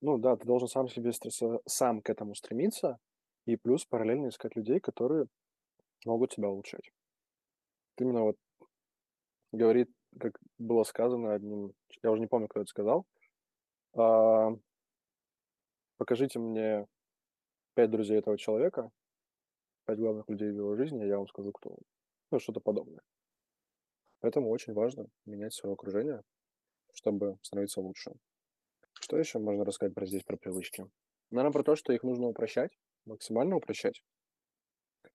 [0.02, 1.12] Ну да, ты должен сам себе
[1.66, 3.00] сам к этому стремиться,
[3.46, 5.28] и плюс параллельно искать людей, которые
[6.06, 6.92] могут тебя улучшать.
[7.98, 8.36] Именно вот
[9.54, 9.90] говорит,
[10.20, 13.06] как было сказано одним, я уже не помню, кто это сказал,
[13.96, 14.52] а,
[15.98, 16.88] покажите мне
[17.76, 18.92] пять друзей этого человека,
[19.86, 21.78] пять главных людей в его жизни, и я вам скажу, кто он.
[22.32, 23.02] Ну, что-то подобное.
[24.20, 26.22] Поэтому очень важно менять свое окружение,
[26.94, 28.14] чтобы становиться лучше.
[28.94, 30.86] Что еще можно рассказать про здесь, про привычки?
[31.30, 32.72] Наверное, про то, что их нужно упрощать,
[33.06, 34.02] максимально упрощать.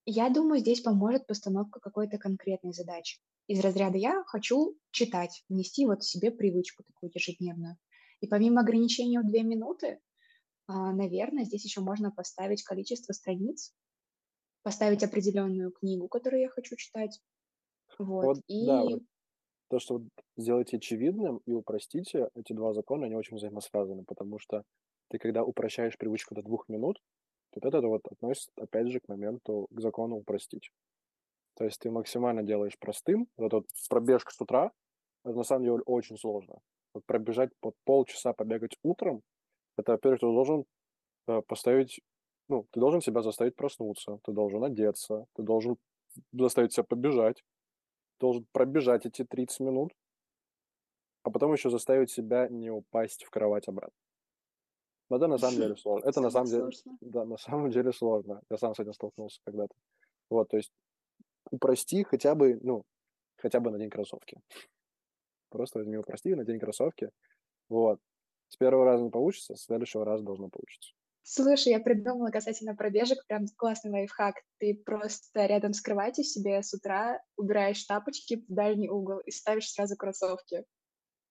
[0.04, 3.18] Я думаю, здесь поможет постановка какой-то конкретной задачи.
[3.48, 7.76] Из разряда «я хочу читать», внести вот себе привычку такую ежедневную.
[8.20, 10.00] И помимо ограничения в две минуты,
[10.66, 13.74] а, наверное, здесь еще можно поставить количество страниц,
[14.62, 17.20] поставить определенную книгу, которую я хочу читать.
[17.98, 18.24] Вот.
[18.24, 18.66] Вот, и...
[18.66, 19.02] да, вот
[19.68, 20.02] то, что
[20.36, 24.62] сделайте очевидным и упростите, эти два закона, они очень взаимосвязаны, потому что
[25.08, 27.00] ты, когда упрощаешь привычку до двух минут,
[27.54, 30.70] вот это вот относится, опять же, к моменту, к закону упростить.
[31.58, 33.26] То есть ты максимально делаешь простым.
[33.36, 34.70] Вот этот пробежка с утра,
[35.24, 36.60] это на самом деле очень сложно.
[36.94, 39.22] Вот пробежать под полчаса, побегать утром,
[39.76, 40.64] это, во-первых, ты должен
[41.26, 42.00] э, поставить,
[42.48, 45.78] ну, ты должен себя заставить проснуться, ты должен одеться, ты должен
[46.32, 47.42] заставить себя побежать,
[48.20, 49.92] должен пробежать эти 30 минут,
[51.24, 53.98] а потом еще заставить себя не упасть в кровать обратно.
[55.10, 56.08] Но это на самом деле сложно.
[56.08, 58.42] Это на самом деле, да, на самом деле сложно.
[58.48, 59.74] Я сам с этим столкнулся когда-то.
[60.30, 60.70] Вот, то есть
[61.50, 62.84] упрости хотя бы, ну,
[63.36, 64.38] хотя бы на день кроссовки.
[65.50, 67.10] Просто возьми упрости на день кроссовки.
[67.68, 68.00] Вот.
[68.48, 70.92] С первого раза не получится, с следующего раза должно получиться.
[71.22, 74.36] Слушай, я придумала касательно пробежек прям классный лайфхак.
[74.58, 79.70] Ты просто рядом с кроватью себе с утра убираешь тапочки в дальний угол и ставишь
[79.70, 80.64] сразу кроссовки.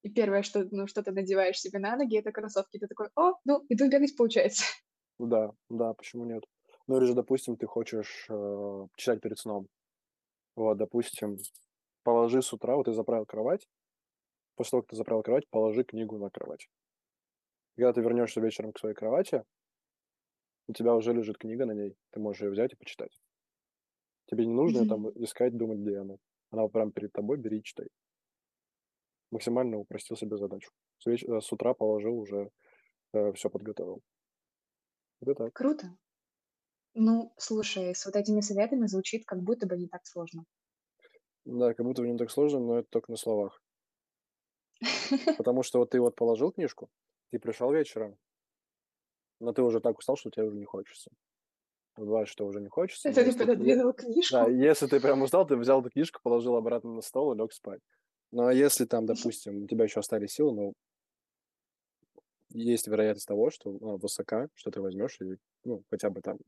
[0.04, 2.78] И первое, что, ну, что ты надеваешь себе на ноги, это кроссовки.
[2.78, 4.66] Ты такой, о, ну, иду бегать, получается.
[5.18, 6.44] Да, да, почему нет?
[6.86, 9.68] Ну, или же, допустим, ты хочешь э, читать перед сном.
[10.58, 11.38] Вот, допустим,
[12.02, 13.70] положи с утра, вот ты заправил кровать,
[14.56, 16.68] после того, как ты заправил кровать, положи книгу на кровать.
[17.76, 19.44] Когда ты вернешься вечером к своей кровати,
[20.68, 23.22] у тебя уже лежит книга на ней, ты можешь ее взять и почитать.
[24.26, 24.88] Тебе не нужно mm-hmm.
[24.88, 26.16] там искать, думать, где она.
[26.50, 27.88] Она прямо перед тобой, бери и читай.
[29.30, 30.72] Максимально упростил себе задачу.
[30.98, 31.24] С, веч...
[31.24, 32.50] Э, с утра положил, уже
[33.14, 34.02] э, все подготовил.
[35.22, 35.54] Это так.
[35.54, 35.96] Круто.
[37.00, 40.46] Ну, слушай, с вот этими советами звучит как будто бы не так сложно.
[41.46, 43.62] Да, как будто бы не так сложно, но это только на словах.
[45.38, 46.90] Потому что вот ты вот положил книжку,
[47.32, 48.18] ты пришел вечером,
[49.40, 51.12] но ты уже так устал, что тебе уже не хочется.
[51.96, 53.10] Бывает, что уже не хочется.
[53.10, 54.34] Это ты пододвинул книжку?
[54.34, 57.54] Да, если ты прям устал, ты взял эту книжку, положил обратно на стол и лег
[57.54, 57.82] спать.
[58.32, 60.74] Ну, а если там, допустим, у тебя еще остались силы, ну,
[62.50, 66.40] есть вероятность того, что ну, высока, что ты возьмешь и, ну, хотя бы там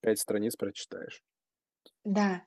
[0.00, 1.22] пять страниц прочитаешь.
[2.04, 2.42] Да,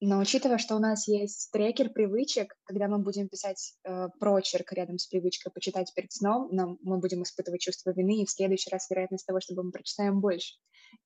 [0.00, 4.98] но учитывая, что у нас есть трекер привычек, когда мы будем писать э, прочерк рядом
[4.98, 8.90] с привычкой почитать перед сном, нам, мы будем испытывать чувство вины, и в следующий раз
[8.90, 10.56] вероятность того, чтобы мы прочитаем больше.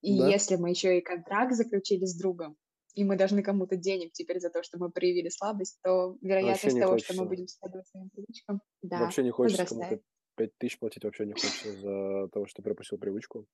[0.00, 0.28] И да.
[0.28, 2.56] если мы еще и контракт заключили с другом,
[2.94, 6.92] и мы должны кому-то денег теперь за то, что мы проявили слабость, то вероятность того,
[6.92, 7.12] хочется.
[7.12, 10.00] что мы будем следовать своим привычкам, да, Вообще не хочется кому-то
[10.36, 13.46] 5 тысяч платить, вообще не хочется за то, что пропустил привычку.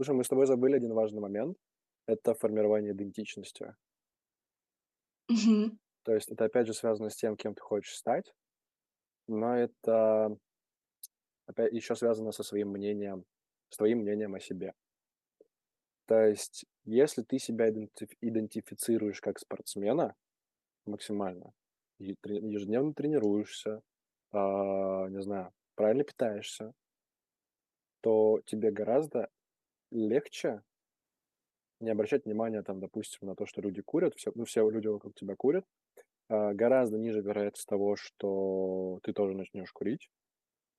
[0.00, 1.58] Слушай, мы с тобой забыли один важный момент.
[2.06, 3.76] Это формирование идентичности.
[5.28, 5.78] Мгм.
[6.04, 8.32] То есть это опять же связано с тем, кем ты хочешь стать,
[9.28, 10.38] но это
[11.44, 13.26] опять еще связано со своим мнением,
[13.68, 14.72] с твоим мнением о себе.
[16.06, 20.14] То есть, если ты себя идентиф- идентифицируешь как спортсмена
[20.86, 21.52] максимально,
[21.98, 23.82] и ежедневно тренируешься,
[24.32, 26.72] а, не знаю, правильно питаешься,
[28.00, 29.28] то тебе гораздо
[29.90, 30.62] легче
[31.80, 35.14] не обращать внимания, там, допустим, на то, что люди курят, все, ну, все люди вокруг
[35.14, 35.64] тебя курят,
[36.28, 40.10] а, гораздо ниже вероятность того, что ты тоже начнешь курить.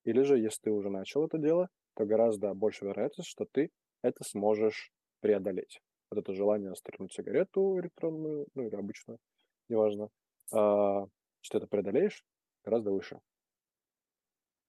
[0.06, 3.72] Или же, если ты уже начал это дело, то гораздо больше вероятность, что ты
[4.04, 5.82] это сможешь преодолеть.
[6.10, 9.20] Вот это желание стрельнуть сигарету электронную, ну или обычную,
[9.70, 10.10] неважно,
[10.54, 11.06] а,
[11.42, 12.24] что ты это преодолеешь,
[12.64, 13.20] гораздо выше.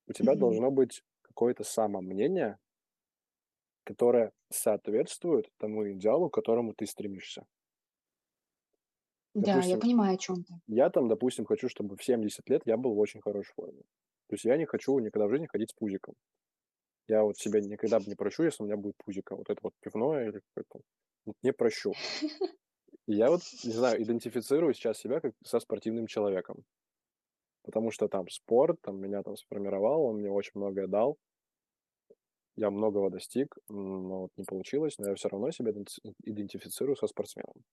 [0.08, 2.58] У тебя должно быть какое-то самомнение,
[3.84, 7.46] которое соответствует тому идеалу, к которому ты стремишься.
[9.34, 10.54] Да, я Допустим, понимаю, о чем ты.
[10.66, 13.82] я там, допустим, хочу, чтобы в 70 лет я был в очень хорошей форме.
[14.28, 16.14] То есть я не хочу никогда в жизни ходить с пузиком.
[17.08, 19.36] Я вот себя никогда бы не прощу, если у меня будет пузико.
[19.36, 20.84] Вот это вот пивное или какое-то.
[21.26, 21.92] Вот не прощу.
[23.06, 26.64] И я вот, не знаю, идентифицирую сейчас себя как со спортивным человеком.
[27.62, 31.16] Потому что там спорт, там меня там сформировал, он мне очень многое дал.
[32.56, 37.06] Я многого достиг, но вот не получилось, но я все равно себя иденти- идентифицирую со
[37.06, 37.64] спортсменом.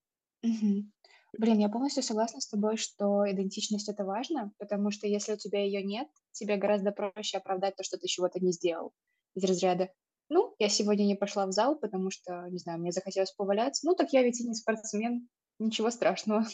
[0.43, 0.91] Мгм.
[1.37, 5.63] Блин, я полностью согласна с тобой, что идентичность это важно, потому что если у тебя
[5.63, 8.93] ее нет, тебе гораздо проще оправдать то, что ты чего-то не сделал.
[9.35, 9.89] Из разряда,
[10.29, 13.85] ну, я сегодня не пошла в зал, потому что, не знаю, мне захотелось поваляться.
[13.87, 16.45] Ну, так я ведь и не спортсмен, ничего страшного.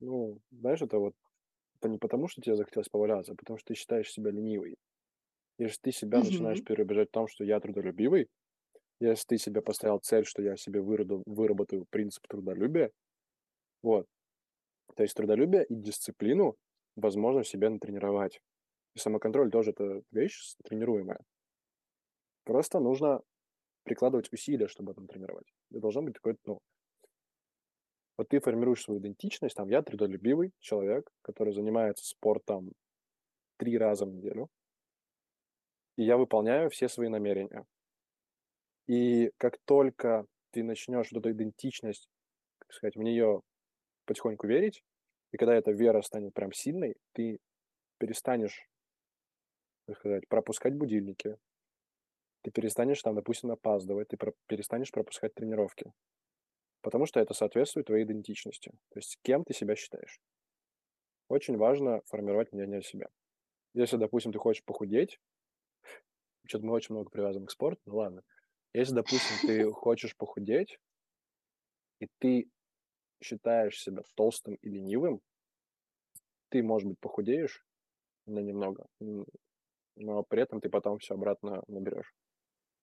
[0.00, 1.14] Ну, знаешь, это вот
[1.78, 4.76] это не потому, что тебе захотелось поваляться, а потому что ты считаешь себя ленивой.
[5.58, 6.64] Если ты себя начинаешь Мгм.
[6.64, 8.28] переубеждать в том, что я трудолюбивый,
[9.00, 12.92] если ты себе поставил цель, что я себе выраду- выработаю принцип трудолюбия,
[13.82, 14.06] вот,
[14.96, 16.56] то есть трудолюбие и дисциплину
[16.96, 18.40] возможно себе натренировать.
[18.96, 21.20] И самоконтроль тоже это вещь тренируемая.
[22.44, 23.20] Просто нужно
[23.84, 25.52] прикладывать усилия, чтобы это тренировать.
[25.70, 26.60] И должно быть какое-то, ну,
[28.18, 32.72] вот ты формируешь свою идентичность, там, я трудолюбивый человек, который занимается спортом
[33.58, 34.48] три раза в неделю,
[35.96, 37.64] и я выполняю все свои намерения.
[38.86, 42.08] И как только ты начнешь вот эту идентичность,
[42.58, 43.42] как сказать, в нее
[44.06, 44.82] потихоньку верить,
[45.32, 47.38] и когда эта вера станет прям сильной, ты
[47.98, 48.68] перестанешь,
[49.86, 51.36] как сказать, пропускать будильники,
[52.42, 55.92] ты перестанешь там, допустим, опаздывать, ты про- перестанешь пропускать тренировки,
[56.80, 60.20] потому что это соответствует твоей идентичности, то есть кем ты себя считаешь.
[61.28, 63.08] Очень важно формировать мнение о себе.
[63.74, 65.18] Если, допустим, ты хочешь похудеть,
[66.46, 68.22] что-то мы очень много привязаны к спорту, ну ладно.
[68.72, 70.78] Если, допустим, ты хочешь похудеть,
[72.00, 72.50] и ты
[73.22, 75.20] считаешь себя толстым и ленивым,
[76.50, 77.64] ты, может быть, похудеешь
[78.26, 78.86] на немного,
[79.96, 82.14] но при этом ты потом все обратно наберешь.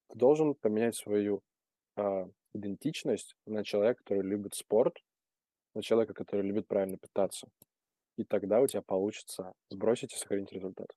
[0.09, 1.41] Ты должен поменять свою
[1.95, 5.03] а, идентичность на человека, который любит спорт,
[5.75, 7.47] на человека, который любит правильно питаться.
[8.17, 10.87] И тогда у тебя получится сбросить и сохранить результат.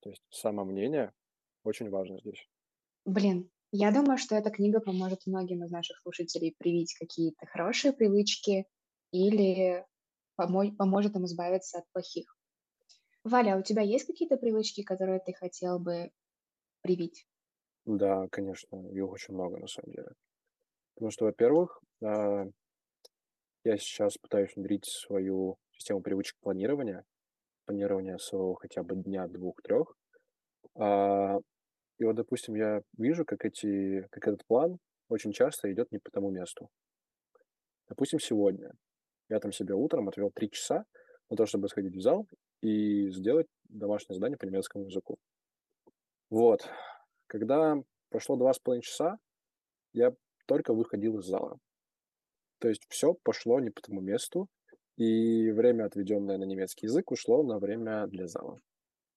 [0.00, 1.12] То есть самомнение
[1.64, 2.46] очень важно здесь.
[3.04, 8.66] Блин, я думаю, что эта книга поможет многим из наших слушателей привить какие-то хорошие привычки
[9.12, 9.86] или
[10.36, 12.36] помо- поможет им избавиться от плохих.
[13.24, 16.12] Валя, а у тебя есть какие-то привычки, которые ты хотел бы
[16.82, 17.26] привить?
[17.84, 20.08] Да, конечно, их очень много на самом деле.
[20.94, 22.46] Потому что, во-первых, а,
[23.64, 27.04] я сейчас пытаюсь внедрить свою систему привычек планирования,
[27.66, 29.96] планирования своего хотя бы дня, двух, трех.
[31.98, 34.78] И вот, допустим, я вижу, как эти, как этот план
[35.08, 36.68] очень часто идет не по тому месту.
[37.88, 38.72] Допустим, сегодня
[39.28, 40.84] я там себе утром отвел три часа
[41.30, 42.26] на то, чтобы сходить в зал
[42.62, 45.18] и сделать домашнее задание по немецкому языку.
[46.30, 46.68] Вот.
[47.26, 47.76] Когда
[48.10, 49.18] прошло два с половиной часа,
[49.92, 50.14] я
[50.46, 51.58] только выходил из зала.
[52.58, 54.48] То есть все пошло не по тому месту,
[54.96, 58.60] и время, отведенное на немецкий язык, ушло на время для зала.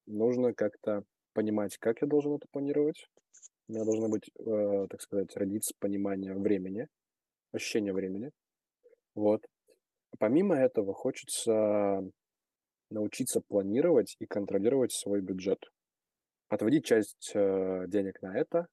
[0.08, 1.04] Нужно как-то
[1.36, 3.08] понимать, как я должен это планировать.
[3.68, 6.88] У меня должно быть, э, так сказать, родиться понимание времени,
[7.52, 8.32] ощущение времени.
[9.14, 9.46] Вот.
[10.18, 12.02] Помимо этого, хочется
[12.90, 15.60] научиться планировать и контролировать свой бюджет.
[16.48, 18.68] Отводить часть э, денег на это,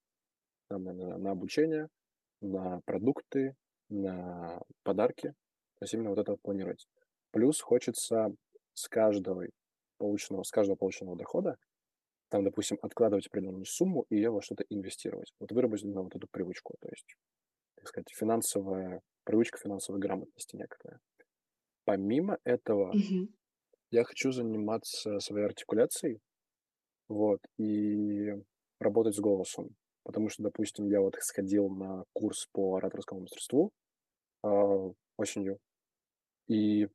[0.68, 1.88] там, на, на обучение,
[2.40, 3.57] на продукты,
[3.88, 5.35] на подарки.
[5.79, 6.87] То есть именно вот это планировать.
[7.33, 8.29] Плюс хочется
[8.75, 9.46] с каждого
[9.96, 11.57] полученного, с каждого полученного дохода,
[12.33, 15.35] там, допустим, откладывать определенную сумму и ее во что-то инвестировать.
[15.38, 16.77] Вот выработать на вот эту привычку.
[16.81, 17.16] То есть,
[17.77, 21.00] так сказать, финансовая привычка финансовой грамотности некоторая.
[21.85, 23.29] Помимо этого, Мгм.
[23.90, 26.21] я хочу заниматься своей артикуляцией,
[27.09, 28.33] вот, и
[28.81, 29.77] работать с голосом.
[30.04, 33.73] Потому что, допустим, я вот сходил на курс по ораторскому мастерству
[34.44, 35.59] а, осенью,
[36.48, 36.88] и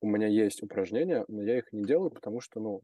[0.00, 2.82] у меня есть упражнения, но я их не делаю, потому что, ну,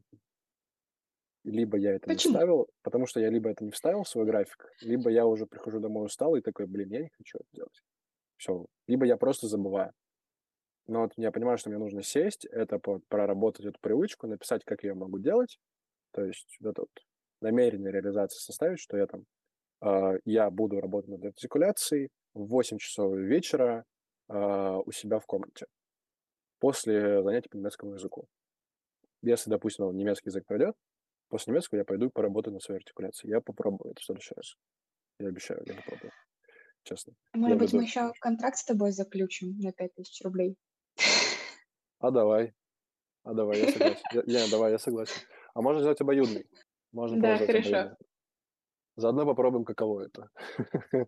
[1.51, 2.33] либо я это не Почему?
[2.33, 5.79] вставил, потому что я либо это не вставил в свой график, либо я уже прихожу
[5.79, 7.81] домой устал и такой, блин, я не хочу это делать.
[8.37, 8.65] Все.
[8.87, 9.91] Либо я просто забываю.
[10.87, 12.79] Но вот я понимаю, что мне нужно сесть, это
[13.09, 15.59] проработать эту привычку, написать, как я могу делать,
[16.11, 16.89] то есть вот это вот
[17.41, 19.25] намерение реализации составить, что я там,
[19.81, 23.85] а, я буду работать над артикуляцией в 8 часов вечера
[24.27, 25.67] а, у себя в комнате
[26.59, 28.27] после занятий по немецкому языку.
[29.21, 30.75] Если, допустим, немецкий язык пройдет,
[31.29, 33.27] после немецкого я пойду поработаю на своей артикуляции.
[33.29, 34.55] Я попробую это в следующий раз.
[35.19, 36.11] Я обещаю, я попробую.
[36.83, 37.13] Честно.
[37.33, 37.87] Может Я быть, мы буду...
[37.87, 40.57] еще контракт с тобой заключим на 5000 рублей?
[41.99, 42.53] А давай.
[43.23, 44.01] А давай, я согласен.
[44.13, 45.21] Я, я- давай, я согласен.
[45.53, 46.47] А можно сделать обоюдный.
[46.91, 47.69] Можно Да, хорошо.
[47.69, 47.97] обоюдный.
[48.95, 50.29] Заодно попробуем, каково это.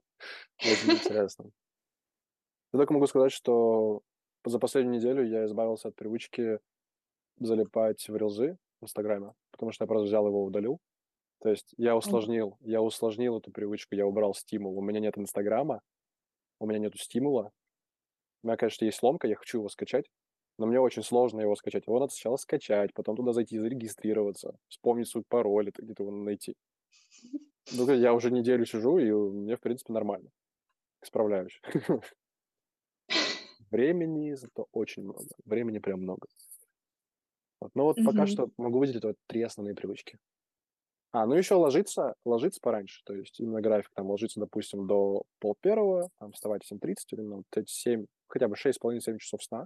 [0.60, 1.52] Очень интересно.
[2.74, 4.02] Я только могу сказать, что
[4.46, 6.60] за последнюю неделю я избавился от привычки
[7.40, 10.80] залипать в рилзы в Инстаграме, потому что я просто взял его удалил.
[11.40, 14.76] То есть я усложнил, я усложнил эту привычку, я убрал стимул.
[14.76, 15.82] У меня нет Инстаграма,
[16.58, 17.52] у меня нету стимула.
[18.42, 20.10] У меня, конечно, есть ломка, я хочу его скачать,
[20.58, 21.86] но мне очень сложно его скачать.
[21.86, 26.56] Его надо сначала скачать, потом туда зайти, зарегистрироваться, вспомнить свой пароль, это где-то его найти.
[27.72, 30.32] Ну, я уже неделю сижу, и мне, в принципе, нормально.
[31.04, 31.62] Справляюсь.
[33.70, 35.28] Времени зато очень много.
[35.46, 36.28] Времени прям много.
[37.62, 37.72] Вот.
[37.76, 38.28] Но вот пока Мгм.
[38.28, 40.18] что могу выделить вот три основные привычки.
[41.14, 45.56] А, ну еще ложиться, ложиться пораньше, то есть именно график там ложиться, допустим, до пол
[45.60, 49.66] первого, там вставать в 7.30 или ну, вот эти 7, хотя бы 6,5-7 часов сна.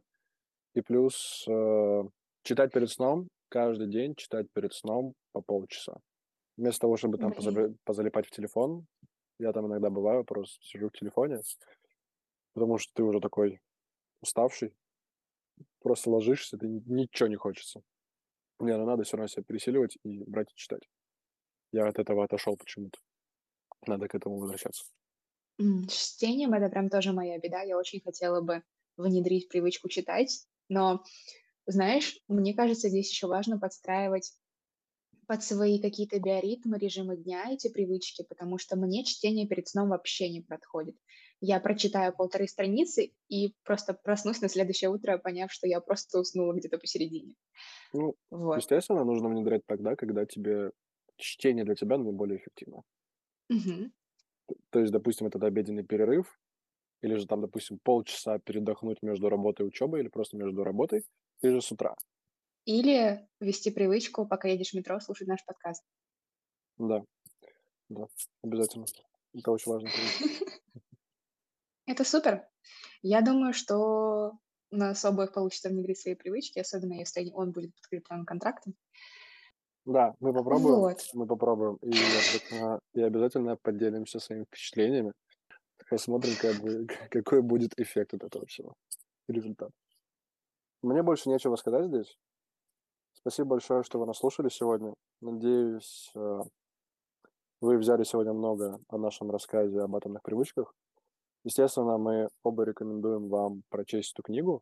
[0.74, 2.04] И плюс э,
[2.44, 5.98] читать перед сном, каждый день читать перед сном по полчаса.
[6.58, 7.40] Вместо того, чтобы там Блин.
[7.40, 8.88] позаби- позалипать в телефон,
[9.40, 11.42] я там иногда бываю, просто сижу в телефоне,
[12.54, 13.62] потому что ты уже такой
[14.22, 14.74] уставший,
[15.82, 17.82] просто ложишься, ты ни- ничего не хочется.
[18.60, 20.90] Не, ну надо все равно себя пересиливать и брать и читать.
[21.72, 23.00] Я от этого отошел почему-то.
[23.88, 24.86] Надо к этому возвращаться.
[25.58, 27.62] С чтением это прям тоже моя беда.
[27.62, 28.64] Я очень хотела бы
[28.98, 31.04] внедрить привычку читать, но,
[31.66, 34.34] знаешь, мне кажется, здесь еще важно подстраивать
[35.28, 40.30] под свои какие-то биоритмы, режимы дня эти привычки, потому что мне чтение перед сном вообще
[40.30, 40.96] не подходит.
[41.42, 46.54] Я прочитаю полторы страницы и просто проснусь на следующее утро, поняв, что я просто уснула
[46.54, 47.36] где-то посередине.
[47.94, 48.66] Ну, Вот.
[48.66, 50.72] естественно, нужно внедрять тогда, когда тебе
[51.18, 52.84] чтение для тебя наиболее эффективно.
[53.50, 53.92] Мгм.
[54.70, 56.40] То есть, допустим, этот обеденный перерыв,
[57.02, 61.06] или же там, допустим, полчаса передохнуть между работой и учебой, или просто между работой,
[61.42, 61.96] или же с утра.
[62.66, 65.84] Или вести привычку, пока едешь в метро, слушать наш подкаст.
[66.78, 67.04] Да,
[67.90, 68.08] да,
[68.44, 68.86] обязательно.
[69.34, 69.90] Это очень важно.
[71.86, 72.48] Это супер.
[73.04, 74.32] Я думаю, что
[74.72, 78.74] у нас обоих получится внедрить свои привычки, особенно если он будет подкреплен контрактом.
[79.86, 81.08] Да, мы попробуем, Вот.
[81.14, 85.14] мы попробуем, и обязательно, и обязательно поделимся своими впечатлениями.
[85.88, 88.74] Посмотрим, как бы, какой будет эффект от этого всего,
[89.28, 89.70] результат.
[90.82, 92.18] Мне больше нечего сказать здесь.
[93.28, 94.94] Спасибо большое, что вы нас слушали сегодня.
[95.20, 96.42] Надеюсь, э,
[97.60, 100.76] вы взяли сегодня много о нашем рассказе об атомных привычках.
[101.44, 104.62] Естественно, мы оба рекомендуем вам прочесть эту книгу,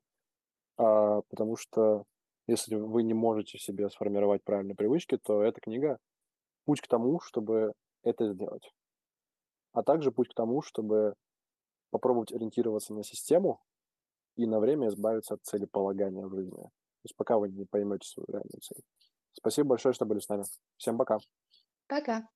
[0.77, 2.05] а, потому что
[2.47, 5.97] если вы не можете себе сформировать правильные привычки, то эта книга–
[6.65, 8.71] путь к тому, чтобы это сделать.
[9.73, 11.15] А также путь к тому, чтобы
[11.91, 13.59] попробовать ориентироваться на систему
[14.37, 16.69] и на время избавиться от целеполагания в жизни.
[17.03, 18.81] То есть пока вы не поймете свою реальную цель.
[19.33, 20.45] Спасибо большое, что были с нами.
[20.77, 21.17] Всем пока.
[21.87, 22.29] Пока.